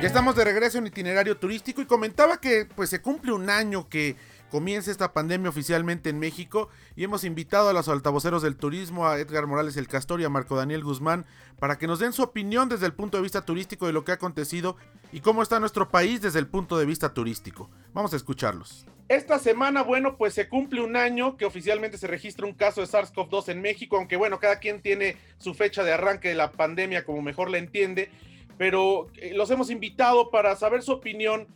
Ya 0.00 0.06
estamos 0.06 0.36
de 0.36 0.44
regreso 0.44 0.78
en 0.78 0.86
itinerario 0.86 1.38
turístico 1.38 1.82
y 1.82 1.86
comentaba 1.86 2.40
que 2.40 2.68
pues 2.76 2.88
se 2.88 3.02
cumple 3.02 3.32
un 3.32 3.50
año 3.50 3.88
que 3.88 4.14
comienza 4.48 4.92
esta 4.92 5.12
pandemia 5.12 5.48
oficialmente 5.48 6.08
en 6.08 6.20
México 6.20 6.68
y 6.94 7.02
hemos 7.02 7.24
invitado 7.24 7.68
a 7.68 7.72
los 7.72 7.88
altavoceros 7.88 8.42
del 8.42 8.54
turismo, 8.54 9.08
a 9.08 9.18
Edgar 9.18 9.48
Morales 9.48 9.76
el 9.76 9.88
Castor 9.88 10.20
y 10.20 10.24
a 10.24 10.28
Marco 10.28 10.54
Daniel 10.54 10.84
Guzmán, 10.84 11.26
para 11.58 11.78
que 11.78 11.88
nos 11.88 11.98
den 11.98 12.12
su 12.12 12.22
opinión 12.22 12.68
desde 12.68 12.86
el 12.86 12.92
punto 12.92 13.16
de 13.16 13.24
vista 13.24 13.44
turístico 13.44 13.88
de 13.88 13.92
lo 13.92 14.04
que 14.04 14.12
ha 14.12 14.14
acontecido 14.14 14.76
y 15.10 15.18
cómo 15.18 15.42
está 15.42 15.58
nuestro 15.58 15.88
país 15.88 16.22
desde 16.22 16.38
el 16.38 16.46
punto 16.46 16.78
de 16.78 16.86
vista 16.86 17.12
turístico. 17.12 17.68
Vamos 17.92 18.12
a 18.12 18.16
escucharlos. 18.16 18.86
Esta 19.08 19.40
semana, 19.40 19.82
bueno, 19.82 20.16
pues 20.16 20.32
se 20.32 20.48
cumple 20.48 20.80
un 20.80 20.94
año 20.94 21.36
que 21.36 21.44
oficialmente 21.44 21.98
se 21.98 22.06
registra 22.06 22.46
un 22.46 22.52
caso 22.52 22.82
de 22.82 22.86
SARS-CoV-2 22.86 23.48
en 23.48 23.62
México, 23.62 23.96
aunque 23.96 24.16
bueno, 24.16 24.38
cada 24.38 24.60
quien 24.60 24.80
tiene 24.80 25.16
su 25.38 25.54
fecha 25.54 25.82
de 25.82 25.92
arranque 25.92 26.28
de 26.28 26.34
la 26.36 26.52
pandemia 26.52 27.04
como 27.04 27.20
mejor 27.20 27.50
la 27.50 27.58
entiende, 27.58 28.10
pero 28.58 29.08
eh, 29.16 29.32
los 29.34 29.50
hemos 29.50 29.70
invitado 29.70 30.30
para 30.30 30.54
saber 30.56 30.82
su 30.82 30.92
opinión 30.92 31.46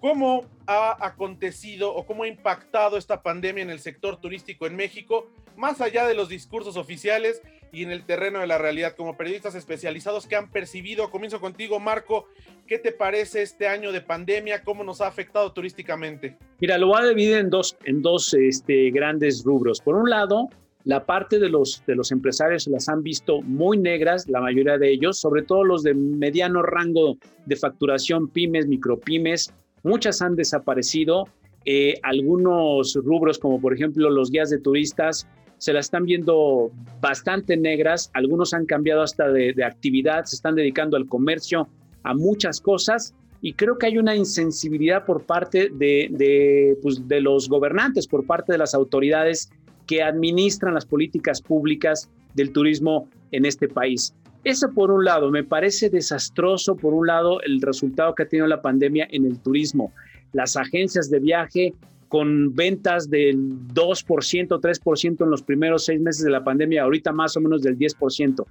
¿Cómo 0.00 0.44
ha 0.66 1.04
acontecido 1.04 1.92
o 1.92 2.06
cómo 2.06 2.22
ha 2.22 2.28
impactado 2.28 2.96
esta 2.96 3.22
pandemia 3.22 3.62
en 3.62 3.70
el 3.70 3.80
sector 3.80 4.20
turístico 4.20 4.66
en 4.66 4.76
México, 4.76 5.28
más 5.56 5.80
allá 5.80 6.06
de 6.06 6.14
los 6.14 6.28
discursos 6.28 6.76
oficiales 6.76 7.42
y 7.72 7.82
en 7.82 7.90
el 7.90 8.04
terreno 8.04 8.38
de 8.38 8.46
la 8.46 8.58
realidad, 8.58 8.94
como 8.96 9.16
periodistas 9.16 9.56
especializados 9.56 10.28
que 10.28 10.36
han 10.36 10.52
percibido? 10.52 11.10
Comienzo 11.10 11.40
contigo, 11.40 11.80
Marco. 11.80 12.28
¿Qué 12.68 12.78
te 12.78 12.92
parece 12.92 13.42
este 13.42 13.66
año 13.66 13.90
de 13.90 14.00
pandemia? 14.00 14.62
¿Cómo 14.62 14.84
nos 14.84 15.00
ha 15.00 15.08
afectado 15.08 15.52
turísticamente? 15.52 16.36
Mira, 16.60 16.78
lo 16.78 16.88
voy 16.88 17.02
a 17.02 17.08
dividir 17.08 17.38
en 17.38 17.50
dos, 17.50 17.76
en 17.84 18.00
dos 18.00 18.34
este, 18.34 18.90
grandes 18.90 19.42
rubros. 19.44 19.80
Por 19.80 19.96
un 19.96 20.08
lado, 20.08 20.48
la 20.88 21.04
parte 21.04 21.38
de 21.38 21.50
los, 21.50 21.82
de 21.86 21.94
los 21.94 22.12
empresarios 22.12 22.66
las 22.66 22.88
han 22.88 23.02
visto 23.02 23.42
muy 23.42 23.76
negras, 23.76 24.26
la 24.26 24.40
mayoría 24.40 24.78
de 24.78 24.90
ellos, 24.90 25.20
sobre 25.20 25.42
todo 25.42 25.62
los 25.62 25.82
de 25.82 25.92
mediano 25.92 26.62
rango 26.62 27.18
de 27.44 27.56
facturación, 27.56 28.28
pymes, 28.28 28.66
micropymes, 28.66 29.52
muchas 29.82 30.22
han 30.22 30.34
desaparecido. 30.34 31.28
Eh, 31.66 32.00
algunos 32.02 32.94
rubros, 33.04 33.38
como 33.38 33.60
por 33.60 33.74
ejemplo 33.74 34.08
los 34.08 34.30
guías 34.30 34.48
de 34.48 34.60
turistas, 34.60 35.28
se 35.58 35.74
las 35.74 35.86
están 35.88 36.06
viendo 36.06 36.70
bastante 37.02 37.58
negras. 37.58 38.10
Algunos 38.14 38.54
han 38.54 38.64
cambiado 38.64 39.02
hasta 39.02 39.28
de, 39.28 39.62
actividad, 39.62 40.24
se 40.24 40.36
están 40.36 40.54
dedicando 40.54 40.96
al 40.96 41.06
comercio, 41.06 41.68
a 42.02 42.14
muchas 42.14 42.62
cosas. 42.62 43.14
Y 43.42 43.52
creo 43.52 43.76
que 43.76 43.84
hay 43.84 43.98
una 43.98 44.16
insensibilidad 44.16 45.04
por 45.04 45.26
parte 45.26 45.68
de, 45.70 46.08
de, 46.12 46.78
pues, 46.80 47.06
de 47.06 47.20
los 47.20 47.46
gobernantes, 47.46 48.06
por 48.06 48.24
parte 48.24 48.52
de 48.52 48.58
las 48.58 48.74
autoridades 48.74 49.50
que 49.88 50.02
administran 50.02 50.74
las 50.74 50.86
políticas 50.86 51.42
públicas 51.42 52.08
del 52.34 52.52
turismo 52.52 53.08
en 53.32 53.44
este 53.44 53.66
país. 53.66 54.14
Eso 54.44 54.70
por 54.72 54.92
un 54.92 55.04
lado, 55.04 55.30
me 55.30 55.42
parece 55.42 55.90
desastroso, 55.90 56.76
por 56.76 56.94
un 56.94 57.08
lado, 57.08 57.40
el 57.42 57.60
resultado 57.60 58.14
que 58.14 58.22
ha 58.22 58.28
tenido 58.28 58.46
la 58.46 58.62
pandemia 58.62 59.08
en 59.10 59.24
el 59.24 59.40
turismo. 59.40 59.92
Las 60.32 60.56
agencias 60.56 61.10
de 61.10 61.18
viaje 61.18 61.74
con 62.08 62.54
ventas 62.54 63.10
del 63.10 63.58
2%, 63.74 64.60
3% 64.60 65.24
en 65.24 65.30
los 65.30 65.42
primeros 65.42 65.84
seis 65.84 66.00
meses 66.00 66.24
de 66.24 66.30
la 66.30 66.44
pandemia, 66.44 66.82
ahorita 66.82 67.12
más 67.12 67.36
o 67.36 67.40
menos 67.40 67.62
del 67.62 67.76
10%. 67.76 68.46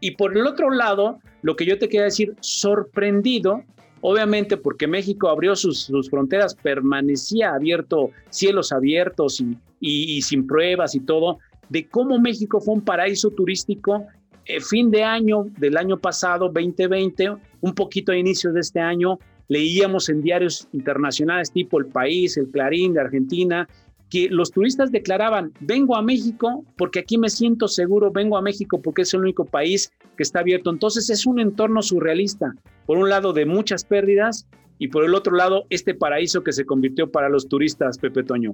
Y 0.00 0.12
por 0.12 0.36
el 0.36 0.46
otro 0.46 0.70
lado, 0.70 1.18
lo 1.42 1.56
que 1.56 1.66
yo 1.66 1.78
te 1.78 1.88
quería 1.88 2.04
decir, 2.04 2.34
sorprendido, 2.40 3.64
obviamente 4.00 4.56
porque 4.56 4.86
México 4.86 5.28
abrió 5.28 5.56
sus, 5.56 5.90
fronteras, 6.10 6.54
permanecía 6.54 7.54
abierto, 7.54 8.10
cielos 8.28 8.72
abiertos 8.72 9.42
y 9.80 10.22
sin 10.22 10.46
pruebas 10.46 10.94
y 10.94 11.00
todo, 11.00 11.38
de 11.68 11.86
cómo 11.88 12.18
México 12.18 12.60
fue 12.60 12.74
un 12.74 12.82
paraíso 12.82 13.30
turístico 13.30 14.06
eh, 14.50 14.60
fin 14.60 14.90
de 14.90 15.04
año 15.04 15.46
del 15.58 15.76
año 15.76 15.98
pasado, 15.98 16.48
2020, 16.48 17.36
un 17.60 17.74
poquito 17.74 18.10
a 18.10 18.16
inicios 18.16 18.52
de 18.52 18.60
este 18.60 18.80
año, 18.80 19.18
leíamos 19.48 20.08
en 20.08 20.22
diarios 20.22 20.66
internacionales 20.72 21.52
tipo 21.52 21.78
El 21.78 21.86
País, 21.86 22.36
El 22.36 22.48
Clarín 22.48 22.94
de 22.94 23.00
Argentina, 23.00 23.68
que 24.10 24.28
los 24.28 24.50
turistas 24.50 24.90
declaraban, 24.90 25.52
vengo 25.60 25.96
a 25.96 26.02
México 26.02 26.64
porque 26.76 26.98
aquí 26.98 27.16
me 27.16 27.30
siento 27.30 27.68
seguro, 27.68 28.10
vengo 28.10 28.36
a 28.36 28.42
México 28.42 28.82
porque 28.82 29.02
es 29.02 29.14
el 29.14 29.20
único 29.20 29.44
país 29.44 29.92
que 30.16 30.24
está 30.24 30.40
abierto. 30.40 30.70
Entonces 30.70 31.08
es 31.10 31.26
un 31.26 31.38
entorno 31.38 31.80
surrealista, 31.80 32.54
por 32.86 32.98
un 32.98 33.08
lado 33.08 33.32
de 33.32 33.46
muchas 33.46 33.84
pérdidas 33.84 34.48
y 34.78 34.88
por 34.88 35.04
el 35.04 35.14
otro 35.14 35.36
lado 35.36 35.64
este 35.70 35.94
paraíso 35.94 36.42
que 36.42 36.52
se 36.52 36.66
convirtió 36.66 37.10
para 37.10 37.28
los 37.28 37.48
turistas, 37.48 37.98
Pepe 37.98 38.24
Toño. 38.24 38.52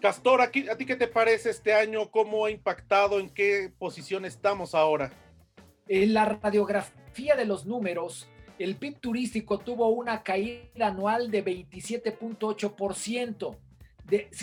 Castor, 0.00 0.40
¿a 0.40 0.50
ti 0.50 0.86
qué 0.86 0.96
te 0.96 1.06
parece 1.06 1.50
este 1.50 1.74
año? 1.74 2.10
¿Cómo 2.10 2.44
ha 2.44 2.50
impactado? 2.50 3.20
¿En 3.20 3.30
qué 3.30 3.72
posición 3.78 4.24
estamos 4.24 4.74
ahora? 4.74 5.12
En 5.86 6.12
la 6.12 6.24
radiografía 6.24 7.36
de 7.36 7.44
los 7.44 7.66
números, 7.66 8.28
el 8.58 8.76
PIB 8.76 8.98
turístico 8.98 9.58
tuvo 9.58 9.88
una 9.88 10.22
caída 10.22 10.88
anual 10.88 11.30
de 11.30 11.44
27.8%. 11.44 13.56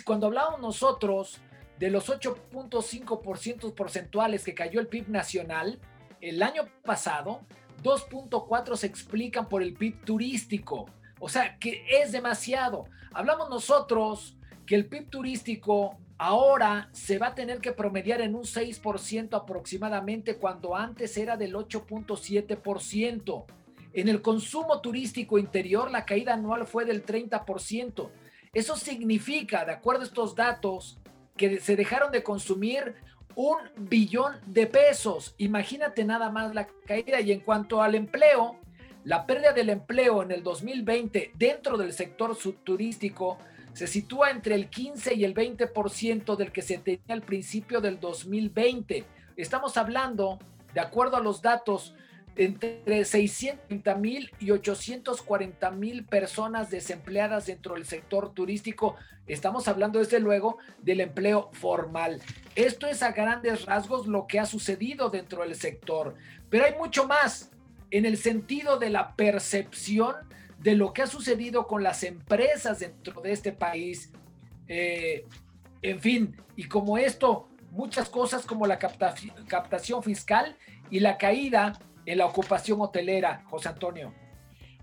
Cuando 0.03 0.27
hablábamos 0.27 0.61
nosotros 0.61 1.39
de 1.79 1.89
los 1.89 2.09
8.5% 2.09 3.73
porcentuales 3.73 4.43
que 4.43 4.53
cayó 4.53 4.79
el 4.79 4.87
PIB 4.87 5.09
nacional, 5.09 5.79
el 6.21 6.41
año 6.43 6.63
pasado, 6.83 7.41
2.4 7.83 8.75
se 8.75 8.87
explican 8.87 9.49
por 9.49 9.61
el 9.61 9.73
PIB 9.73 10.05
turístico. 10.05 10.85
O 11.19 11.29
sea, 11.29 11.57
que 11.57 11.85
es 11.89 12.11
demasiado. 12.11 12.85
Hablamos 13.13 13.49
nosotros 13.49 14.37
que 14.65 14.75
el 14.75 14.87
PIB 14.87 15.09
turístico 15.09 15.97
ahora 16.17 16.89
se 16.91 17.17
va 17.17 17.27
a 17.27 17.35
tener 17.35 17.59
que 17.59 17.71
promediar 17.71 18.21
en 18.21 18.35
un 18.35 18.43
6% 18.43 19.35
aproximadamente 19.35 20.37
cuando 20.37 20.75
antes 20.75 21.17
era 21.17 21.37
del 21.37 21.53
8.7%. 21.55 23.45
En 23.93 24.09
el 24.09 24.21
consumo 24.21 24.81
turístico 24.81 25.37
interior 25.37 25.89
la 25.91 26.05
caída 26.05 26.33
anual 26.33 26.67
fue 26.67 26.85
del 26.85 27.05
30%. 27.05 28.09
Eso 28.55 28.77
significa, 28.77 29.65
de 29.65 29.73
acuerdo 29.73 30.01
a 30.01 30.05
estos 30.05 30.33
datos, 30.33 30.97
que 31.35 31.59
se 31.59 31.75
dejaron 31.75 32.09
de 32.13 32.23
consumir 32.23 32.95
un 33.35 33.57
billón 33.77 34.37
de 34.45 34.65
pesos. 34.65 35.35
Imagínate 35.37 36.05
nada 36.05 36.29
más 36.29 36.55
la 36.55 36.65
caída. 36.87 37.19
Y 37.19 37.33
en 37.33 37.41
cuanto 37.41 37.81
al 37.81 37.95
empleo, 37.95 38.57
la 39.03 39.25
pérdida 39.25 39.51
del 39.51 39.69
empleo 39.69 40.23
en 40.23 40.31
el 40.31 40.41
2020 40.41 41.33
dentro 41.35 41.77
del 41.77 41.91
sector 41.91 42.37
turístico 42.63 43.37
se 43.73 43.87
sitúa 43.87 44.31
entre 44.31 44.55
el 44.55 44.69
15 44.69 45.15
y 45.15 45.25
el 45.25 45.35
20% 45.35 46.37
del 46.37 46.53
que 46.53 46.61
se 46.61 46.77
tenía 46.77 47.01
al 47.09 47.23
principio 47.23 47.81
del 47.81 47.99
2020. 47.99 49.03
Estamos 49.35 49.75
hablando, 49.75 50.39
de 50.73 50.79
acuerdo 50.79 51.17
a 51.17 51.19
los 51.19 51.41
datos, 51.41 51.93
entre 52.35 53.05
630 53.05 53.95
mil 53.95 54.31
y 54.39 54.51
840 54.51 55.71
mil 55.71 56.05
personas 56.05 56.69
desempleadas 56.69 57.45
dentro 57.45 57.75
del 57.75 57.85
sector 57.85 58.33
turístico. 58.33 58.95
Estamos 59.27 59.67
hablando, 59.67 59.99
desde 59.99 60.19
luego, 60.19 60.57
del 60.81 61.01
empleo 61.01 61.49
formal. 61.53 62.21
Esto 62.55 62.87
es 62.87 63.01
a 63.03 63.11
grandes 63.11 63.65
rasgos 63.65 64.07
lo 64.07 64.27
que 64.27 64.39
ha 64.39 64.45
sucedido 64.45 65.09
dentro 65.09 65.43
del 65.43 65.55
sector, 65.55 66.15
pero 66.49 66.65
hay 66.65 66.75
mucho 66.75 67.07
más 67.07 67.51
en 67.91 68.05
el 68.05 68.17
sentido 68.17 68.77
de 68.77 68.89
la 68.89 69.15
percepción 69.15 70.15
de 70.59 70.75
lo 70.75 70.93
que 70.93 71.03
ha 71.03 71.07
sucedido 71.07 71.67
con 71.67 71.83
las 71.83 72.03
empresas 72.03 72.79
dentro 72.79 73.21
de 73.21 73.31
este 73.31 73.51
país. 73.51 74.11
Eh, 74.67 75.25
en 75.81 75.99
fin, 75.99 76.35
y 76.55 76.65
como 76.65 76.97
esto, 76.97 77.47
muchas 77.71 78.09
cosas 78.09 78.45
como 78.45 78.65
la 78.65 78.79
captación, 78.79 80.03
fiscal 80.03 80.55
y 80.89 80.99
la 80.99 81.17
caída 81.17 81.77
en 82.05 82.17
la 82.17 82.25
ocupación 82.25 82.81
hotelera, 82.81 83.43
José 83.49 83.69
Antonio. 83.69 84.13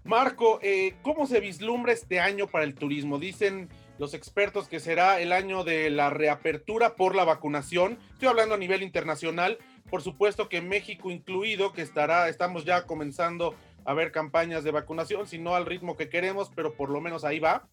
Marco, 0.04 0.58
eh, 0.62 0.94
¿cómo 1.02 1.26
se 1.26 1.40
vislumbra 1.40 1.92
este 1.92 2.18
año 2.18 2.48
para 2.48 2.64
el 2.64 2.74
turismo? 2.74 3.18
Dicen 3.18 3.68
los 3.98 4.14
expertos 4.14 4.66
que 4.66 4.80
será 4.80 5.20
el 5.20 5.32
año 5.32 5.62
de 5.62 5.90
la 5.90 6.10
reapertura 6.10 6.96
por 6.96 7.14
la 7.14 7.24
vacunación. 7.24 7.98
Estoy 8.12 8.28
hablando 8.28 8.56
a 8.56 8.58
nivel 8.58 8.82
internacional, 8.82 9.58
por 9.90 10.02
supuesto 10.02 10.48
que 10.48 10.60
México 10.60 11.10
incluido, 11.10 11.72
que 11.72 11.82
estará, 11.82 12.28
estamos 12.28 12.64
ya 12.64 12.84
comenzando 12.84 13.54
a 13.84 13.94
ver 13.94 14.10
campañas 14.10 14.64
de 14.64 14.72
vacunación, 14.72 15.28
si 15.28 15.38
no 15.38 15.54
al 15.54 15.66
ritmo 15.66 15.96
que 15.96 16.08
queremos, 16.08 16.50
pero 16.54 16.74
por 16.74 16.90
lo 16.90 17.00
menos 17.00 17.24
ahí 17.24 17.38
va. 17.38 17.68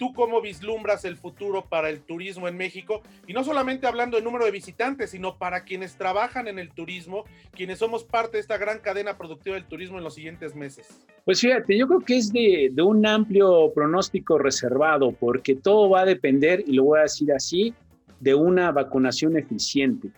¿Tú 0.00 0.14
cómo 0.14 0.40
vislumbras 0.40 1.04
el 1.04 1.18
futuro 1.18 1.66
para 1.68 1.90
el 1.90 2.00
turismo 2.00 2.48
en 2.48 2.56
México? 2.56 3.02
Y 3.26 3.34
no 3.34 3.44
solamente 3.44 3.86
hablando 3.86 4.16
de 4.16 4.22
número 4.22 4.46
de 4.46 4.50
visitantes, 4.50 5.10
sino 5.10 5.36
para 5.36 5.64
quienes 5.64 5.96
trabajan 5.96 6.48
en 6.48 6.58
el 6.58 6.70
turismo, 6.70 7.24
quienes 7.52 7.80
somos 7.80 8.02
parte 8.04 8.38
de 8.38 8.40
esta 8.40 8.56
gran 8.56 8.78
cadena 8.78 9.18
productiva 9.18 9.56
del 9.56 9.66
turismo 9.66 9.98
en 9.98 10.04
los 10.04 10.14
siguientes 10.14 10.56
meses. 10.56 11.06
Pues 11.26 11.42
fíjate, 11.42 11.76
yo 11.76 11.86
creo 11.86 12.00
que 12.00 12.16
es 12.16 12.32
de, 12.32 12.70
de 12.72 12.80
un 12.80 13.04
amplio 13.04 13.70
pronóstico 13.74 14.38
reservado, 14.38 15.12
porque 15.12 15.54
todo 15.54 15.90
va 15.90 16.00
a 16.00 16.06
depender, 16.06 16.64
y 16.66 16.72
lo 16.72 16.84
voy 16.84 17.00
a 17.00 17.02
decir 17.02 17.30
así, 17.34 17.74
de 18.20 18.34
una 18.34 18.72
vacunación 18.72 19.36
eficiente. 19.36 20.08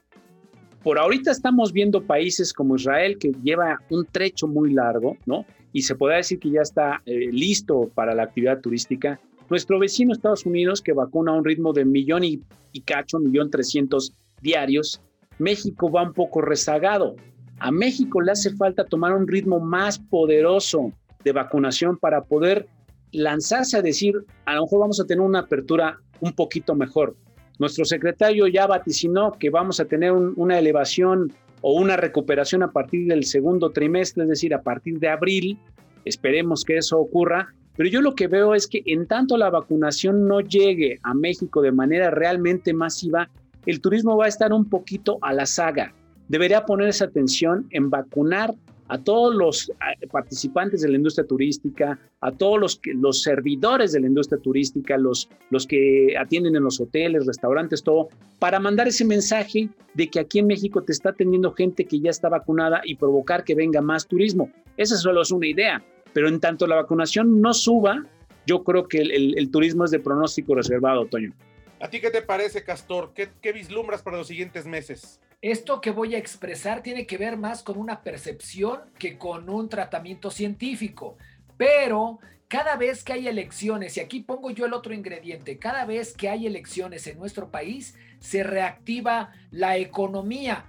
Por 0.84 0.96
ahorita 0.96 1.32
estamos 1.32 1.72
viendo 1.72 2.04
países 2.04 2.52
como 2.52 2.76
Israel 2.76 3.18
que 3.18 3.32
lleva 3.42 3.80
un 3.90 4.06
trecho 4.06 4.46
muy 4.46 4.72
largo, 4.72 5.16
¿no? 5.26 5.44
Y 5.72 5.82
se 5.82 5.96
puede 5.96 6.18
decir 6.18 6.38
que 6.38 6.50
ya 6.52 6.60
está 6.60 7.02
eh, 7.04 7.32
listo 7.32 7.90
para 7.92 8.14
la 8.14 8.22
actividad 8.22 8.60
turística. 8.60 9.18
Nuestro 9.52 9.78
vecino 9.78 10.14
Estados 10.14 10.46
Unidos 10.46 10.80
que 10.80 10.94
vacuna 10.94 11.30
a 11.30 11.34
un 11.34 11.44
ritmo 11.44 11.74
de 11.74 11.84
millón 11.84 12.24
y, 12.24 12.40
y 12.72 12.80
cacho, 12.80 13.18
millón 13.18 13.50
trescientos 13.50 14.14
diarios. 14.40 15.02
México 15.38 15.90
va 15.90 16.04
un 16.04 16.14
poco 16.14 16.40
rezagado. 16.40 17.16
A 17.58 17.70
México 17.70 18.22
le 18.22 18.32
hace 18.32 18.56
falta 18.56 18.86
tomar 18.86 19.12
un 19.12 19.28
ritmo 19.28 19.60
más 19.60 19.98
poderoso 19.98 20.90
de 21.22 21.32
vacunación 21.32 21.98
para 21.98 22.24
poder 22.24 22.66
lanzarse 23.10 23.76
a 23.76 23.82
decir, 23.82 24.14
a 24.46 24.54
lo 24.54 24.62
mejor 24.62 24.80
vamos 24.80 25.00
a 25.00 25.04
tener 25.04 25.20
una 25.20 25.40
apertura 25.40 25.98
un 26.20 26.32
poquito 26.32 26.74
mejor. 26.74 27.14
Nuestro 27.58 27.84
secretario 27.84 28.46
ya 28.46 28.66
vaticinó 28.66 29.32
que 29.32 29.50
vamos 29.50 29.80
a 29.80 29.84
tener 29.84 30.12
una 30.12 30.58
elevación 30.58 31.30
o 31.60 31.78
una 31.78 31.98
recuperación 31.98 32.62
a 32.62 32.72
partir 32.72 33.06
del 33.06 33.24
segundo 33.24 33.68
trimestre, 33.68 34.22
es 34.22 34.30
decir, 34.30 34.54
a 34.54 34.62
partir 34.62 34.98
de 34.98 35.10
abril. 35.10 35.58
Esperemos 36.06 36.64
que 36.64 36.78
eso 36.78 36.98
ocurra. 36.98 37.54
Pero 37.76 37.88
yo 37.88 38.02
lo 38.02 38.14
que 38.14 38.28
veo 38.28 38.54
es 38.54 38.66
que 38.66 38.82
en 38.86 39.06
tanto 39.06 39.36
la 39.36 39.50
vacunación 39.50 40.26
no 40.26 40.40
llegue 40.40 40.98
a 41.02 41.14
México 41.14 41.62
de 41.62 41.72
manera 41.72 42.10
realmente 42.10 42.72
masiva, 42.74 43.30
el 43.66 43.80
turismo 43.80 44.16
va 44.16 44.26
a 44.26 44.28
estar 44.28 44.52
un 44.52 44.68
poquito 44.68 45.18
a 45.22 45.32
la 45.32 45.46
saga. 45.46 45.94
Debería 46.28 46.64
poner 46.64 46.88
esa 46.88 47.06
atención 47.06 47.66
en 47.70 47.90
vacunar 47.90 48.54
a 48.88 48.98
todos 48.98 49.34
los 49.34 49.72
participantes 50.10 50.82
de 50.82 50.88
la 50.90 50.96
industria 50.96 51.26
turística, 51.26 51.98
a 52.20 52.30
todos 52.30 52.60
los, 52.60 52.80
los 52.84 53.22
servidores 53.22 53.92
de 53.92 54.00
la 54.00 54.06
industria 54.06 54.38
turística, 54.38 54.98
los, 54.98 55.30
los 55.48 55.66
que 55.66 56.14
atienden 56.18 56.56
en 56.56 56.64
los 56.64 56.78
hoteles, 56.78 57.24
restaurantes, 57.24 57.82
todo, 57.82 58.08
para 58.38 58.60
mandar 58.60 58.88
ese 58.88 59.06
mensaje 59.06 59.70
de 59.94 60.08
que 60.08 60.20
aquí 60.20 60.40
en 60.40 60.46
México 60.46 60.82
te 60.82 60.92
está 60.92 61.10
atendiendo 61.10 61.52
gente 61.52 61.86
que 61.86 62.00
ya 62.00 62.10
está 62.10 62.28
vacunada 62.28 62.82
y 62.84 62.96
provocar 62.96 63.44
que 63.44 63.54
venga 63.54 63.80
más 63.80 64.06
turismo. 64.06 64.50
Esa 64.76 64.96
solo 64.96 65.22
es 65.22 65.30
una 65.30 65.46
idea, 65.46 65.82
pero 66.12 66.28
en 66.28 66.40
tanto 66.40 66.66
la 66.66 66.76
vacunación 66.76 67.40
no 67.40 67.54
suba, 67.54 68.04
yo 68.46 68.64
creo 68.64 68.88
que 68.88 68.98
el, 68.98 69.50
turismo 69.50 69.84
es 69.84 69.90
de 69.90 70.00
pronóstico 70.00 70.54
reservado, 70.54 71.06
Toño. 71.06 71.32
¿A 71.80 71.88
ti 71.88 72.00
qué 72.00 72.10
te 72.10 72.22
parece, 72.22 72.64
Castor? 72.64 73.12
¿Qué, 73.14 73.30
¿Qué 73.40 73.52
vislumbras 73.52 74.02
para 74.02 74.16
los 74.16 74.26
siguientes 74.26 74.66
meses? 74.66 75.20
Esto 75.40 75.80
que 75.80 75.90
voy 75.90 76.14
a 76.14 76.18
expresar 76.18 76.82
tiene 76.82 77.06
que 77.06 77.18
ver 77.18 77.36
más 77.36 77.62
con 77.62 77.76
una 77.76 78.02
percepción 78.02 78.80
que 78.98 79.18
con 79.18 79.48
un 79.48 79.68
tratamiento 79.68 80.30
científico. 80.30 81.16
Pero 81.56 82.20
cada 82.52 82.76
vez 82.76 83.02
que 83.02 83.14
hay 83.14 83.28
elecciones, 83.28 83.96
y 83.96 84.00
aquí 84.00 84.20
pongo 84.20 84.50
yo 84.50 84.66
el 84.66 84.74
otro 84.74 84.92
ingrediente, 84.92 85.58
cada 85.58 85.84
vez 85.84 86.12
que 86.12 86.28
hay 86.28 86.46
elecciones 86.46 87.06
en 87.06 87.18
nuestro 87.18 87.50
país, 87.50 87.96
se 88.20 88.42
reactiva 88.42 89.32
la 89.50 89.78
economía. 89.78 90.66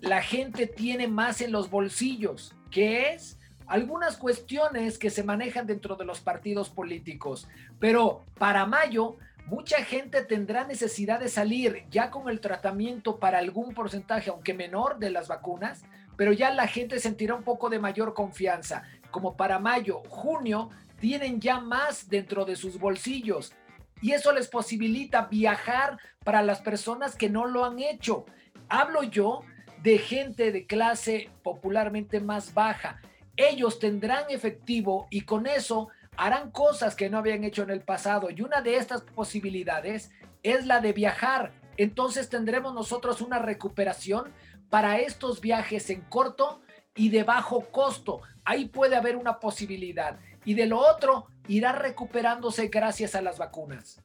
La 0.00 0.22
gente 0.22 0.66
tiene 0.66 1.08
más 1.08 1.40
en 1.40 1.52
los 1.52 1.70
bolsillos, 1.70 2.54
que 2.70 3.10
es 3.10 3.37
algunas 3.68 4.16
cuestiones 4.16 4.98
que 4.98 5.10
se 5.10 5.22
manejan 5.22 5.66
dentro 5.66 5.96
de 5.96 6.04
los 6.04 6.20
partidos 6.20 6.70
políticos. 6.70 7.46
Pero 7.78 8.24
para 8.38 8.66
mayo 8.66 9.16
mucha 9.46 9.84
gente 9.84 10.22
tendrá 10.24 10.64
necesidad 10.64 11.20
de 11.20 11.28
salir 11.28 11.84
ya 11.90 12.10
con 12.10 12.28
el 12.28 12.40
tratamiento 12.40 13.18
para 13.18 13.38
algún 13.38 13.74
porcentaje, 13.74 14.30
aunque 14.30 14.54
menor, 14.54 14.98
de 14.98 15.10
las 15.10 15.28
vacunas, 15.28 15.84
pero 16.16 16.32
ya 16.32 16.50
la 16.50 16.66
gente 16.66 16.98
sentirá 16.98 17.34
un 17.34 17.44
poco 17.44 17.70
de 17.70 17.78
mayor 17.78 18.12
confianza. 18.12 18.82
Como 19.10 19.36
para 19.36 19.58
mayo, 19.58 20.02
junio, 20.08 20.70
tienen 20.98 21.40
ya 21.40 21.60
más 21.60 22.08
dentro 22.08 22.44
de 22.44 22.56
sus 22.56 22.78
bolsillos 22.78 23.52
y 24.00 24.12
eso 24.12 24.32
les 24.32 24.48
posibilita 24.48 25.26
viajar 25.26 25.98
para 26.24 26.42
las 26.42 26.60
personas 26.60 27.16
que 27.16 27.30
no 27.30 27.46
lo 27.46 27.64
han 27.64 27.78
hecho. 27.78 28.26
Hablo 28.68 29.02
yo 29.02 29.42
de 29.82 29.98
gente 29.98 30.52
de 30.52 30.66
clase 30.66 31.30
popularmente 31.42 32.20
más 32.20 32.54
baja. 32.54 33.00
Ellos 33.38 33.78
tendrán 33.78 34.24
efectivo 34.30 35.06
y 35.10 35.20
con 35.20 35.46
eso 35.46 35.88
harán 36.16 36.50
cosas 36.50 36.96
que 36.96 37.08
no 37.08 37.18
habían 37.18 37.44
hecho 37.44 37.62
en 37.62 37.70
el 37.70 37.82
pasado 37.82 38.30
y 38.30 38.42
una 38.42 38.62
de 38.62 38.74
estas 38.76 39.02
posibilidades 39.02 40.10
es 40.42 40.66
la 40.66 40.80
de 40.80 40.92
viajar. 40.92 41.52
Entonces 41.76 42.28
tendremos 42.28 42.74
nosotros 42.74 43.20
una 43.20 43.38
recuperación 43.38 44.32
para 44.70 44.98
estos 44.98 45.40
viajes 45.40 45.88
en 45.88 46.00
corto 46.00 46.60
y 46.96 47.10
de 47.10 47.22
bajo 47.22 47.60
costo. 47.70 48.22
Ahí 48.44 48.64
puede 48.64 48.96
haber 48.96 49.14
una 49.16 49.38
posibilidad. 49.38 50.18
Y 50.44 50.54
de 50.54 50.66
lo 50.66 50.80
otro, 50.80 51.28
irá 51.46 51.70
recuperándose 51.70 52.66
gracias 52.66 53.14
a 53.14 53.22
las 53.22 53.38
vacunas. 53.38 54.02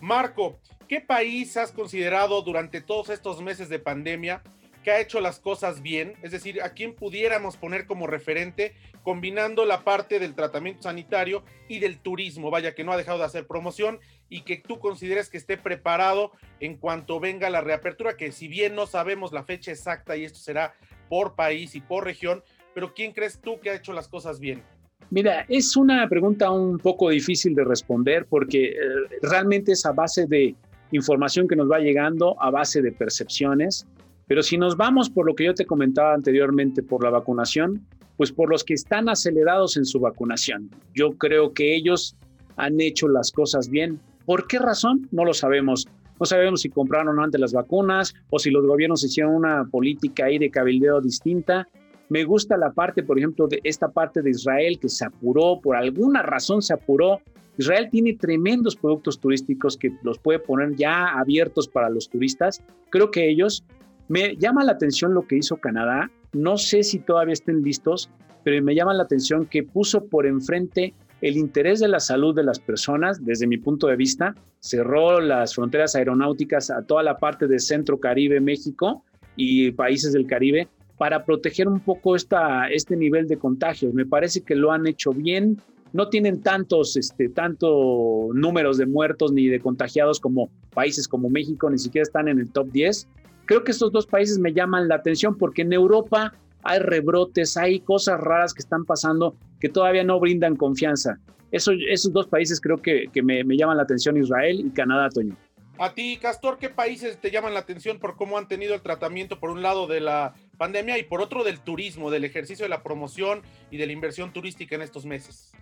Marco, 0.00 0.58
¿qué 0.88 1.02
país 1.02 1.58
has 1.58 1.72
considerado 1.72 2.40
durante 2.40 2.80
todos 2.80 3.10
estos 3.10 3.42
meses 3.42 3.68
de 3.68 3.78
pandemia 3.78 4.42
que 4.82 4.90
ha 4.90 5.00
hecho 5.00 5.20
las 5.20 5.38
cosas 5.38 5.82
bien, 5.82 6.14
es 6.22 6.32
decir, 6.32 6.62
a 6.62 6.70
quién 6.70 6.94
pudiéramos 6.94 7.56
poner 7.56 7.86
como 7.86 8.06
referente 8.06 8.74
combinando 9.02 9.64
la 9.64 9.84
parte 9.84 10.18
del 10.18 10.34
tratamiento 10.34 10.82
sanitario 10.82 11.42
y 11.68 11.78
del 11.80 11.98
turismo, 11.98 12.50
vaya 12.50 12.74
que 12.74 12.84
no 12.84 12.92
ha 12.92 12.96
dejado 12.96 13.18
de 13.18 13.24
hacer 13.24 13.46
promoción 13.46 13.98
y 14.28 14.42
que 14.42 14.56
tú 14.56 14.78
consideres 14.78 15.28
que 15.28 15.38
esté 15.38 15.56
preparado 15.56 16.32
en 16.60 16.76
cuanto 16.76 17.20
venga 17.20 17.50
la 17.50 17.60
reapertura, 17.60 18.16
que 18.16 18.32
si 18.32 18.48
bien 18.48 18.74
no 18.74 18.86
sabemos 18.86 19.32
la 19.32 19.44
fecha 19.44 19.72
exacta 19.72 20.16
y 20.16 20.24
esto 20.24 20.38
será 20.38 20.74
por 21.08 21.34
país 21.34 21.74
y 21.74 21.80
por 21.80 22.04
región, 22.04 22.42
pero 22.74 22.94
¿quién 22.94 23.12
crees 23.12 23.40
tú 23.40 23.60
que 23.60 23.70
ha 23.70 23.74
hecho 23.74 23.92
las 23.92 24.08
cosas 24.08 24.40
bien? 24.40 24.62
Mira, 25.10 25.44
es 25.48 25.76
una 25.76 26.08
pregunta 26.08 26.50
un 26.50 26.78
poco 26.78 27.10
difícil 27.10 27.54
de 27.54 27.64
responder 27.64 28.26
porque 28.26 28.70
eh, 28.70 28.76
realmente 29.20 29.72
es 29.72 29.84
a 29.84 29.92
base 29.92 30.26
de 30.26 30.54
información 30.92 31.48
que 31.48 31.56
nos 31.56 31.70
va 31.70 31.80
llegando, 31.80 32.40
a 32.40 32.50
base 32.50 32.80
de 32.80 32.92
percepciones 32.92 33.86
pero 34.26 34.42
si 34.42 34.56
nos 34.56 34.76
vamos 34.76 35.10
por 35.10 35.26
lo 35.26 35.34
que 35.34 35.44
yo 35.44 35.54
te 35.54 35.66
comentaba 35.66 36.14
anteriormente, 36.14 36.82
por 36.82 37.02
la 37.02 37.10
vacunación, 37.10 37.86
pues 38.16 38.32
por 38.32 38.50
los 38.50 38.64
que 38.64 38.74
están 38.74 39.08
acelerados 39.08 39.76
en 39.76 39.84
su 39.84 40.00
vacunación. 40.00 40.70
Yo 40.94 41.12
creo 41.12 41.52
que 41.52 41.74
ellos 41.74 42.16
han 42.56 42.80
hecho 42.80 43.08
las 43.08 43.32
cosas 43.32 43.68
bien. 43.68 44.00
¿Por 44.24 44.46
qué 44.46 44.58
razón? 44.58 45.08
No 45.10 45.24
lo 45.24 45.34
sabemos. 45.34 45.86
No 46.20 46.26
sabemos 46.26 46.60
si 46.60 46.68
compraron 46.68 47.18
antes 47.18 47.40
las 47.40 47.52
vacunas 47.52 48.14
o 48.30 48.38
si 48.38 48.50
los 48.50 48.64
gobiernos 48.64 49.02
hicieron 49.02 49.34
una 49.34 49.64
política 49.64 50.26
ahí 50.26 50.38
de 50.38 50.50
cabildeo 50.50 51.00
distinta. 51.00 51.66
Me 52.08 52.24
gusta 52.24 52.56
la 52.56 52.70
parte, 52.70 53.02
por 53.02 53.18
ejemplo, 53.18 53.48
de 53.48 53.60
esta 53.64 53.88
parte 53.88 54.22
de 54.22 54.30
Israel 54.30 54.78
que 54.78 54.88
se 54.88 55.04
apuró, 55.04 55.60
por 55.60 55.74
alguna 55.74 56.22
razón 56.22 56.62
se 56.62 56.74
apuró. 56.74 57.20
Israel 57.58 57.88
tiene 57.90 58.14
tremendos 58.14 58.76
productos 58.76 59.18
turísticos 59.18 59.76
que 59.76 59.90
los 60.02 60.18
puede 60.18 60.38
poner 60.38 60.76
ya 60.76 61.08
abiertos 61.18 61.68
para 61.68 61.90
los 61.90 62.08
turistas. 62.08 62.62
Creo 62.90 63.10
que 63.10 63.28
ellos 63.28 63.64
me 64.12 64.36
llama 64.36 64.62
la 64.62 64.72
atención 64.72 65.14
lo 65.14 65.26
que 65.26 65.38
hizo 65.38 65.56
Canadá. 65.56 66.10
No 66.34 66.58
sé 66.58 66.82
si 66.82 66.98
todavía 66.98 67.32
estén 67.32 67.62
listos, 67.62 68.10
pero 68.44 68.62
me 68.62 68.74
llama 68.74 68.92
la 68.92 69.04
atención 69.04 69.46
que 69.46 69.62
puso 69.62 70.04
por 70.04 70.26
enfrente 70.26 70.92
el 71.22 71.38
interés 71.38 71.80
de 71.80 71.88
la 71.88 71.98
salud 71.98 72.34
de 72.34 72.42
las 72.42 72.60
personas, 72.60 73.24
desde 73.24 73.46
mi 73.46 73.56
punto 73.56 73.86
de 73.86 73.96
vista, 73.96 74.34
cerró 74.60 75.18
las 75.18 75.54
fronteras 75.54 75.94
aeronáuticas 75.94 76.68
a 76.68 76.82
toda 76.82 77.02
la 77.02 77.16
parte 77.16 77.46
de 77.46 77.58
Centro 77.58 78.00
Caribe, 78.00 78.38
México 78.38 79.02
y 79.34 79.70
países 79.70 80.12
del 80.12 80.26
Caribe 80.26 80.68
para 80.98 81.24
proteger 81.24 81.66
un 81.66 81.80
poco 81.80 82.14
este 82.14 82.96
nivel 82.96 83.28
de 83.28 83.38
contagios. 83.38 83.94
Me 83.94 84.04
parece 84.04 84.42
que 84.42 84.56
lo 84.56 84.72
han 84.72 84.86
hecho 84.86 85.12
bien. 85.12 85.56
No 85.94 86.10
tienen 86.10 86.42
tantos, 86.42 86.98
este, 86.98 87.30
tanto 87.30 88.28
números 88.34 88.76
de 88.76 88.84
muertos 88.84 89.32
ni 89.32 89.46
de 89.46 89.58
contagiados 89.58 90.20
como 90.20 90.50
países 90.74 91.08
como 91.08 91.30
México, 91.30 91.70
ni 91.70 91.78
siquiera 91.78 92.02
están 92.02 92.28
en 92.28 92.40
el 92.40 92.50
top 92.50 92.70
10, 92.72 93.08
Creo 93.46 93.64
que 93.64 93.72
estos 93.72 93.92
dos 93.92 94.06
países 94.06 94.38
me 94.38 94.52
llaman 94.52 94.88
la 94.88 94.96
atención 94.96 95.36
porque 95.36 95.62
en 95.62 95.72
Europa 95.72 96.32
hay 96.62 96.78
rebrotes, 96.78 97.56
hay 97.56 97.80
cosas 97.80 98.20
raras 98.20 98.54
que 98.54 98.60
están 98.60 98.84
pasando 98.84 99.36
que 99.60 99.68
todavía 99.68 100.04
no 100.04 100.20
brindan 100.20 100.56
confianza. 100.56 101.18
Eso, 101.50 101.72
esos 101.88 102.12
dos 102.12 102.26
países 102.26 102.60
creo 102.60 102.80
que, 102.80 103.10
me, 103.22 103.44
llaman 103.56 103.76
la 103.76 103.82
atención, 103.82 104.16
Israel 104.16 104.60
y 104.60 104.70
Canadá, 104.70 105.10
Toño. 105.10 105.36
A 105.78 105.92
ti, 105.94 106.18
Castor, 106.20 106.58
¿qué 106.58 106.70
países 106.70 107.18
te 107.18 107.30
llaman 107.30 107.54
la 107.54 107.60
atención 107.60 107.98
por 107.98 108.16
cómo 108.16 108.38
han 108.38 108.46
tenido 108.46 108.74
el 108.74 108.82
tratamiento, 108.82 109.38
por 109.38 109.50
un 109.50 109.62
lado, 109.62 109.86
de 109.86 110.00
la 110.00 110.34
pandemia 110.56 110.98
y 110.98 111.02
por 111.02 111.20
otro, 111.20 111.44
del 111.44 111.60
turismo, 111.60 112.10
del 112.10 112.24
ejercicio 112.24 112.64
de 112.64 112.68
la 112.68 112.82
promoción 112.82 113.42
y 113.70 113.76
de 113.76 113.86
la 113.86 113.92
inversión 113.92 114.32
turística 114.32 114.76
en 114.76 114.82
estos 114.82 115.04
meses? 115.04 115.52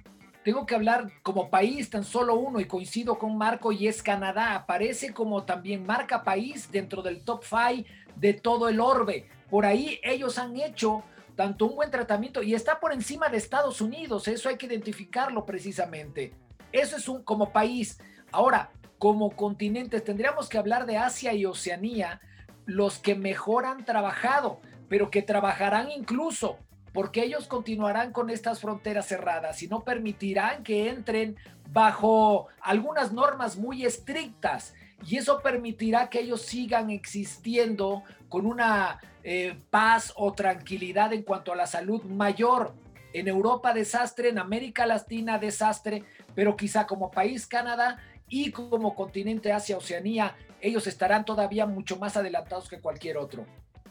Tengo 0.44 0.64
que 0.64 0.74
hablar 0.74 1.10
como 1.22 1.50
país 1.50 1.90
tan 1.90 2.04
solo 2.04 2.34
uno 2.36 2.60
y 2.60 2.64
coincido 2.64 3.18
con 3.18 3.36
Marco 3.36 3.72
y 3.72 3.88
es 3.88 4.02
Canadá. 4.02 4.54
Aparece 4.54 5.12
como 5.12 5.44
también 5.44 5.84
marca 5.84 6.22
país 6.22 6.70
dentro 6.70 7.02
del 7.02 7.22
top 7.22 7.44
5 7.44 7.88
de 8.16 8.34
todo 8.34 8.68
el 8.68 8.80
orbe. 8.80 9.28
Por 9.50 9.66
ahí 9.66 10.00
ellos 10.02 10.38
han 10.38 10.56
hecho 10.56 11.02
tanto 11.36 11.66
un 11.66 11.76
buen 11.76 11.90
tratamiento 11.90 12.42
y 12.42 12.54
está 12.54 12.80
por 12.80 12.92
encima 12.92 13.28
de 13.28 13.36
Estados 13.36 13.80
Unidos. 13.80 14.28
Eso 14.28 14.48
hay 14.48 14.56
que 14.56 14.66
identificarlo 14.66 15.44
precisamente. 15.44 16.32
Eso 16.72 16.96
es 16.96 17.08
un 17.08 17.22
como 17.22 17.52
país. 17.52 17.98
Ahora, 18.32 18.70
como 18.98 19.30
continentes, 19.30 20.04
tendríamos 20.04 20.48
que 20.48 20.58
hablar 20.58 20.86
de 20.86 20.96
Asia 20.96 21.34
y 21.34 21.46
Oceanía, 21.46 22.20
los 22.64 22.98
que 22.98 23.14
mejor 23.14 23.66
han 23.66 23.84
trabajado, 23.84 24.60
pero 24.88 25.10
que 25.10 25.22
trabajarán 25.22 25.90
incluso 25.90 26.58
porque 26.92 27.22
ellos 27.22 27.46
continuarán 27.46 28.12
con 28.12 28.30
estas 28.30 28.60
fronteras 28.60 29.06
cerradas 29.06 29.62
y 29.62 29.68
no 29.68 29.80
permitirán 29.84 30.62
que 30.62 30.88
entren 30.88 31.36
bajo 31.72 32.48
algunas 32.60 33.12
normas 33.12 33.56
muy 33.56 33.84
estrictas 33.84 34.74
y 35.06 35.16
eso 35.16 35.40
permitirá 35.40 36.10
que 36.10 36.20
ellos 36.20 36.42
sigan 36.42 36.90
existiendo 36.90 38.02
con 38.28 38.46
una 38.46 39.00
eh, 39.22 39.56
paz 39.70 40.12
o 40.16 40.32
tranquilidad 40.32 41.12
en 41.12 41.22
cuanto 41.22 41.52
a 41.52 41.56
la 41.56 41.66
salud 41.66 42.02
mayor. 42.04 42.74
En 43.12 43.26
Europa 43.26 43.72
desastre, 43.72 44.28
en 44.28 44.38
América 44.38 44.86
Latina 44.86 45.38
desastre, 45.38 46.04
pero 46.34 46.56
quizá 46.56 46.86
como 46.86 47.10
país 47.10 47.46
Canadá 47.46 47.98
y 48.28 48.52
como 48.52 48.94
continente 48.94 49.52
Asia 49.52 49.76
Oceanía, 49.76 50.36
ellos 50.60 50.86
estarán 50.86 51.24
todavía 51.24 51.66
mucho 51.66 51.96
más 51.96 52.16
adelantados 52.16 52.68
que 52.68 52.80
cualquier 52.80 53.16
otro. 53.16 53.46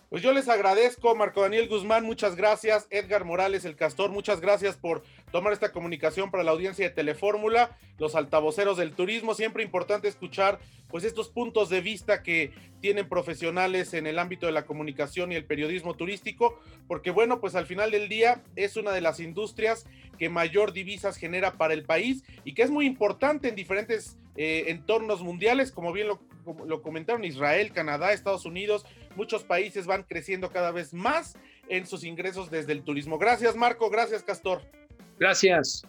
Pues 0.09 0.23
yo 0.23 0.33
les 0.33 0.49
agradezco, 0.49 1.13
Marco 1.13 1.43
Daniel 1.43 1.69
Guzmán, 1.69 2.03
muchas 2.03 2.35
gracias. 2.35 2.87
Edgar 2.89 3.25
Morales, 3.25 3.63
el 3.63 3.75
castor, 3.75 4.09
muchas 4.09 4.41
gracias 4.41 4.75
por 4.75 5.03
tomar 5.31 5.53
esta 5.53 5.71
comunicación 5.71 6.31
para 6.31 6.43
la 6.43 6.49
audiencia 6.49 6.89
de 6.89 6.95
Telefórmula, 6.95 7.77
los 7.99 8.15
altavoceros 8.15 8.77
del 8.77 8.93
turismo. 8.93 9.35
Siempre 9.35 9.61
importante 9.61 10.07
escuchar 10.07 10.57
pues 10.87 11.03
estos 11.03 11.29
puntos 11.29 11.69
de 11.69 11.81
vista 11.81 12.23
que 12.23 12.51
tienen 12.81 13.07
profesionales 13.07 13.93
en 13.93 14.07
el 14.07 14.17
ámbito 14.17 14.47
de 14.47 14.51
la 14.51 14.65
comunicación 14.65 15.31
y 15.31 15.35
el 15.35 15.45
periodismo 15.45 15.93
turístico, 15.93 16.59
porque 16.87 17.11
bueno, 17.11 17.39
pues 17.39 17.53
al 17.53 17.67
final 17.67 17.91
del 17.91 18.09
día 18.09 18.41
es 18.55 18.77
una 18.77 18.91
de 18.91 19.01
las 19.01 19.19
industrias 19.19 19.85
que 20.17 20.27
mayor 20.27 20.73
divisas 20.73 21.17
genera 21.17 21.53
para 21.53 21.75
el 21.75 21.83
país 21.83 22.23
y 22.43 22.55
que 22.55 22.63
es 22.63 22.71
muy 22.71 22.87
importante 22.87 23.47
en 23.49 23.55
diferentes 23.55 24.17
eh, 24.37 24.65
entornos 24.69 25.21
mundiales, 25.21 25.71
como 25.71 25.93
bien 25.93 26.07
lo, 26.07 26.19
lo 26.65 26.81
comentaron 26.81 27.25
Israel, 27.25 27.71
Canadá, 27.73 28.11
Estados 28.11 28.45
Unidos, 28.45 28.85
muchos 29.19 29.43
países 29.43 29.85
van 29.85 30.03
creciendo 30.03 30.49
cada 30.49 30.71
vez 30.71 30.93
más 30.93 31.35
en 31.67 31.85
sus 31.85 32.05
ingresos 32.05 32.49
desde 32.49 32.71
el 32.71 32.83
turismo. 32.83 33.17
Gracias 33.17 33.57
Marco, 33.57 33.89
gracias 33.89 34.23
Castor. 34.23 34.61
Gracias. 35.19 35.85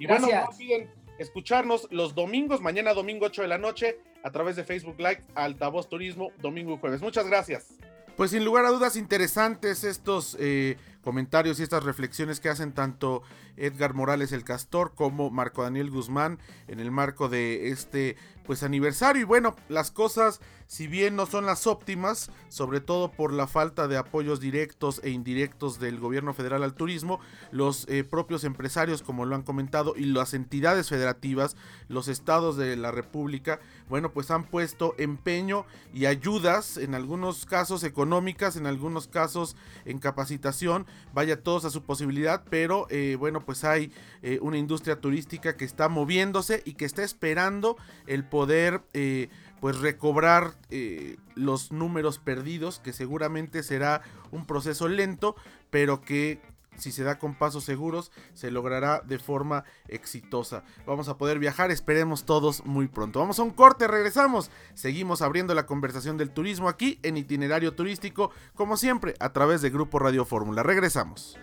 Y 0.00 0.08
bueno, 0.08 0.26
no 0.26 0.48
olviden 0.48 0.90
escucharnos 1.18 1.86
los 1.92 2.16
domingos, 2.16 2.60
mañana 2.60 2.92
domingo 2.92 3.26
8 3.26 3.42
de 3.42 3.48
la 3.48 3.58
noche, 3.58 4.00
a 4.24 4.32
través 4.32 4.56
de 4.56 4.64
Facebook 4.64 4.96
Live, 4.98 5.22
Altavoz 5.36 5.88
Turismo, 5.88 6.32
domingo 6.42 6.74
y 6.74 6.78
jueves. 6.78 7.00
Muchas 7.00 7.28
gracias. 7.28 7.78
Pues 8.16 8.32
sin 8.32 8.44
lugar 8.44 8.64
a 8.64 8.70
dudas 8.70 8.96
interesantes 8.96 9.84
estos 9.84 10.36
eh, 10.40 10.76
comentarios 11.02 11.60
y 11.60 11.62
estas 11.62 11.84
reflexiones 11.84 12.40
que 12.40 12.48
hacen 12.48 12.72
tanto 12.72 13.22
Edgar 13.56 13.94
Morales 13.94 14.32
el 14.32 14.42
Castor 14.42 14.94
como 14.96 15.30
Marco 15.30 15.62
Daniel 15.62 15.90
Guzmán 15.90 16.40
en 16.66 16.80
el 16.80 16.90
marco 16.90 17.28
de 17.28 17.68
este 17.68 18.16
pues 18.44 18.62
aniversario. 18.62 19.22
Y 19.22 19.24
bueno 19.24 19.56
las 19.68 19.90
cosas 19.90 20.40
si 20.66 20.86
bien 20.86 21.14
no 21.16 21.26
son 21.26 21.46
las 21.46 21.66
óptimas 21.66 22.30
sobre 22.48 22.80
todo 22.80 23.10
por 23.10 23.32
la 23.32 23.46
falta 23.46 23.86
de 23.86 23.96
apoyos 23.96 24.40
directos 24.40 25.00
e 25.04 25.10
indirectos 25.10 25.78
del 25.78 26.00
gobierno 26.00 26.32
federal 26.32 26.62
al 26.62 26.74
turismo 26.74 27.20
los 27.52 27.86
eh, 27.88 28.04
propios 28.04 28.44
empresarios 28.44 29.02
como 29.02 29.26
lo 29.26 29.34
han 29.34 29.42
comentado 29.42 29.94
y 29.96 30.06
las 30.06 30.34
entidades 30.34 30.88
federativas 30.88 31.56
los 31.88 32.08
estados 32.08 32.56
de 32.56 32.76
la 32.76 32.90
república 32.90 33.60
bueno 33.88 34.12
pues 34.12 34.30
han 34.30 34.44
puesto 34.44 34.94
empeño 34.98 35.66
y 35.92 36.06
ayudas 36.06 36.76
en 36.76 36.94
algunos 36.94 37.46
casos 37.46 37.84
económicas 37.84 38.56
en 38.56 38.66
algunos 38.66 39.06
casos 39.06 39.56
en 39.84 39.98
capacitación 39.98 40.86
vaya 41.12 41.42
todos 41.42 41.64
a 41.64 41.70
su 41.70 41.82
posibilidad 41.82 42.42
pero 42.48 42.86
eh, 42.90 43.16
bueno 43.18 43.44
pues 43.44 43.64
hay 43.64 43.92
eh, 44.22 44.38
una 44.40 44.58
industria 44.58 45.00
turística 45.00 45.56
que 45.56 45.64
está 45.64 45.88
moviéndose 45.88 46.62
y 46.64 46.74
que 46.74 46.84
está 46.84 47.02
esperando 47.02 47.76
el 48.06 48.24
poder 48.34 48.82
eh, 48.94 49.28
pues 49.60 49.78
recobrar 49.78 50.54
eh, 50.68 51.18
los 51.36 51.70
números 51.70 52.18
perdidos, 52.18 52.80
que 52.80 52.92
seguramente 52.92 53.62
será 53.62 54.02
un 54.32 54.44
proceso 54.44 54.88
lento, 54.88 55.36
pero 55.70 56.00
que 56.00 56.40
si 56.74 56.90
se 56.90 57.04
da 57.04 57.16
con 57.20 57.36
pasos 57.36 57.62
seguros, 57.62 58.10
se 58.32 58.50
logrará 58.50 59.02
de 59.06 59.20
forma 59.20 59.62
exitosa. 59.86 60.64
Vamos 60.84 61.08
a 61.08 61.16
poder 61.16 61.38
viajar, 61.38 61.70
esperemos 61.70 62.24
todos 62.24 62.66
muy 62.66 62.88
pronto. 62.88 63.20
Vamos 63.20 63.38
a 63.38 63.44
un 63.44 63.52
corte, 63.52 63.86
regresamos. 63.86 64.50
Seguimos 64.74 65.22
abriendo 65.22 65.54
la 65.54 65.66
conversación 65.66 66.16
del 66.16 66.30
turismo 66.30 66.68
aquí 66.68 66.98
en 67.04 67.16
itinerario 67.16 67.74
turístico, 67.74 68.32
como 68.56 68.76
siempre, 68.76 69.14
a 69.20 69.32
través 69.32 69.62
de 69.62 69.70
Grupo 69.70 70.00
Radio 70.00 70.24
Fórmula. 70.24 70.64
Regresamos. 70.64 71.38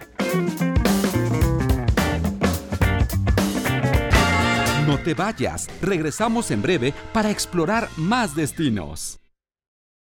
No 4.92 5.00
te 5.00 5.14
vayas, 5.14 5.70
regresamos 5.82 6.52
en 6.52 6.62
breve 6.62 6.94
para 7.14 7.32
explorar 7.32 7.88
más 7.96 8.36
destinos. 8.36 9.21